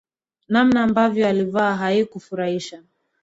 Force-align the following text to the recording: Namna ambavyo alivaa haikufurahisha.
Namna 0.49 0.83
ambavyo 0.83 1.27
alivaa 1.27 1.75
haikufurahisha. 1.75 2.83